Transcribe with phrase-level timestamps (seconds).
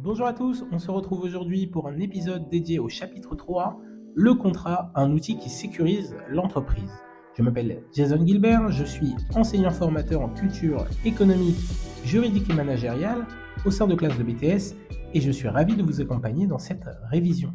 [0.00, 3.80] Bonjour à tous, on se retrouve aujourd'hui pour un épisode dédié au chapitre 3,
[4.14, 6.92] le contrat, un outil qui sécurise l'entreprise.
[7.36, 11.58] Je m'appelle Jason Gilbert, je suis enseignant formateur en culture économique,
[12.04, 13.26] juridique et managériale
[13.66, 14.76] au sein de classe de BTS
[15.14, 17.52] et je suis ravi de vous accompagner dans cette révision.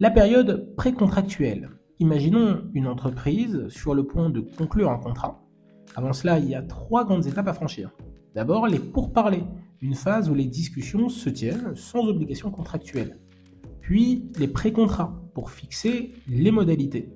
[0.00, 1.70] La période précontractuelle.
[2.00, 5.40] Imaginons une entreprise sur le point de conclure un contrat.
[5.94, 7.92] Avant cela, il y a trois grandes étapes à franchir.
[8.34, 9.44] D'abord, les pourparlers,
[9.82, 13.18] une phase où les discussions se tiennent sans obligation contractuelle.
[13.80, 17.12] Puis, les pré-contrats pour fixer les modalités.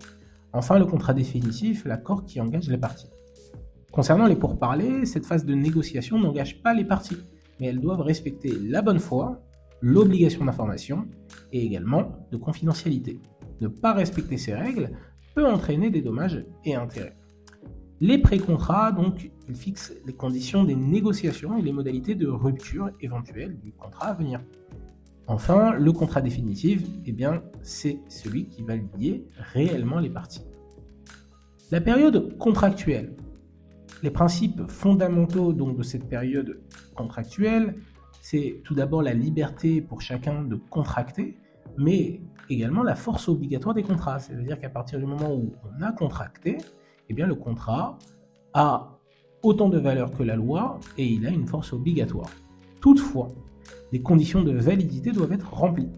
[0.53, 3.11] Enfin, le contrat définitif, l'accord qui engage les parties.
[3.93, 7.19] Concernant les pourparlers, cette phase de négociation n'engage pas les parties,
[7.61, 9.45] mais elles doivent respecter la bonne foi,
[9.81, 11.07] l'obligation d'information
[11.53, 13.21] et également de confidentialité.
[13.61, 14.91] Ne pas respecter ces règles
[15.35, 17.17] peut entraîner des dommages et intérêts.
[18.01, 23.59] Les pré-contrats, donc, ils fixent les conditions des négociations et les modalités de rupture éventuelle
[23.61, 24.41] du contrat à venir.
[25.27, 30.45] Enfin, le contrat définitif, eh bien, c'est celui qui va lier réellement les parties.
[31.71, 33.17] La période contractuelle.
[34.03, 36.61] Les principes fondamentaux donc, de cette période
[36.95, 37.77] contractuelle,
[38.21, 41.39] c'est tout d'abord la liberté pour chacun de contracter,
[41.79, 44.19] mais également la force obligatoire des contrats.
[44.19, 46.59] C'est-à-dire qu'à partir du moment où on a contracté,
[47.09, 47.99] eh le contrat
[48.53, 48.99] a
[49.43, 52.31] autant de valeur que la loi et il a une force obligatoire.
[52.81, 53.29] Toutefois,
[53.93, 55.91] les conditions de validité doivent être remplies.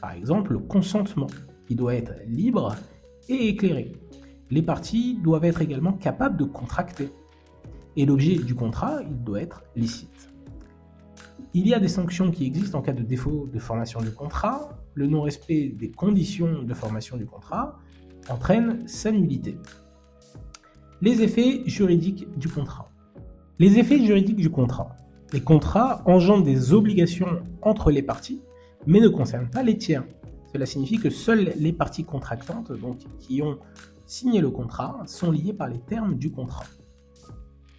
[0.00, 1.26] Par exemple, le consentement,
[1.66, 2.74] qui doit être libre
[3.28, 3.92] et éclairé.
[4.50, 7.10] Les parties doivent être également capables de contracter.
[7.96, 10.30] Et l'objet du contrat, il doit être licite.
[11.54, 14.70] Il y a des sanctions qui existent en cas de défaut de formation du contrat.
[14.94, 17.78] Le non-respect des conditions de formation du contrat
[18.28, 19.56] entraîne sa nullité.
[21.04, 22.90] Les effets juridiques du contrat.
[23.58, 24.96] Les effets juridiques du contrat.
[25.34, 28.40] Les contrats engendrent des obligations entre les parties,
[28.86, 30.02] mais ne concernent pas les tiers.
[30.50, 33.58] Cela signifie que seules les parties contractantes, donc qui ont
[34.06, 36.64] signé le contrat, sont liées par les termes du contrat.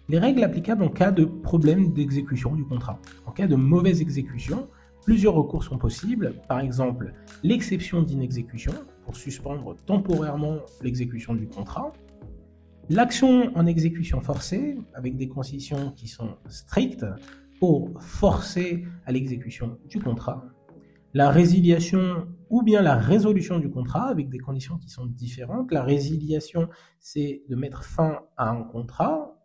[0.08, 3.00] Les règles applicables en cas de problème d'exécution du contrat.
[3.26, 4.68] En cas de mauvaise exécution,
[5.04, 8.72] plusieurs recours sont possibles, par exemple l'exception d'inexécution
[9.04, 11.92] pour suspendre temporairement l'exécution du contrat,
[12.88, 17.04] L'action en exécution forcée, avec des conditions qui sont strictes
[17.58, 20.44] pour forcer à l'exécution du contrat.
[21.12, 25.72] La résiliation ou bien la résolution du contrat avec des conditions qui sont différentes.
[25.72, 26.68] La résiliation,
[27.00, 29.36] c'est de mettre fin à un contrat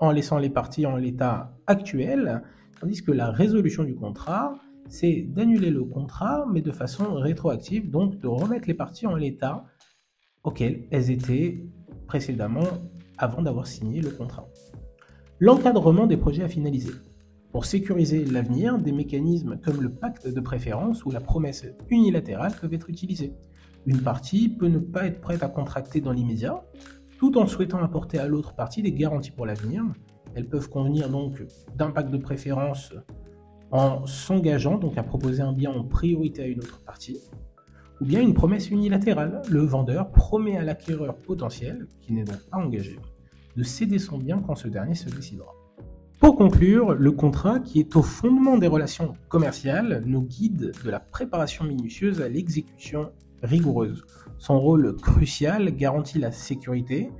[0.00, 2.42] en laissant les parties en l'état actuel,
[2.80, 8.18] tandis que la résolution du contrat, c'est d'annuler le contrat, mais de façon rétroactive, donc
[8.18, 9.64] de remettre les parties en l'état
[10.42, 11.64] auquel elles étaient
[12.08, 12.66] précédemment
[13.18, 14.48] avant d'avoir signé le contrat.
[15.38, 16.90] L'encadrement des projets à finaliser.
[17.52, 22.74] Pour sécuriser l'avenir, des mécanismes comme le pacte de préférence ou la promesse unilatérale peuvent
[22.74, 23.32] être utilisés.
[23.86, 26.64] Une partie peut ne pas être prête à contracter dans l'immédiat,
[27.18, 29.84] tout en souhaitant apporter à l'autre partie des garanties pour l'avenir.
[30.34, 31.42] Elles peuvent convenir donc
[31.76, 32.92] d'un pacte de préférence
[33.70, 37.18] en s'engageant donc à proposer un bien en priorité à une autre partie,
[38.00, 39.42] ou bien une promesse unilatérale.
[39.50, 42.98] Le vendeur promet à l'acquéreur potentiel, qui n'est donc pas engagé,
[43.56, 45.54] de céder son bien quand ce dernier se décidera.
[46.20, 50.98] Pour conclure, le contrat, qui est au fondement des relations commerciales, nous guide de la
[50.98, 54.04] préparation minutieuse à l'exécution rigoureuse.
[54.38, 57.10] Son rôle crucial garantit la sécurité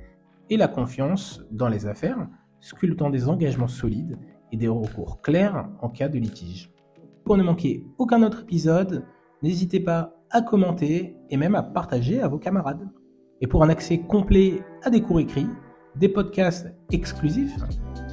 [0.49, 2.27] et la confiance dans les affaires,
[2.59, 4.17] sculptant des engagements solides
[4.51, 6.71] et des recours clairs en cas de litige.
[7.23, 9.05] Pour ne manquer aucun autre épisode,
[9.41, 12.87] n'hésitez pas à commenter et même à partager à vos camarades.
[13.41, 15.47] Et pour un accès complet à des cours écrits,
[15.95, 17.55] des podcasts exclusifs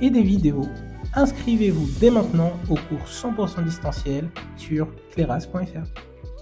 [0.01, 0.67] et des vidéos,
[1.15, 5.87] inscrivez-vous dès maintenant au cours 100% distanciel sur clairas.fr.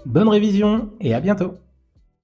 [0.05, 1.55] Bonne révision et à bientôt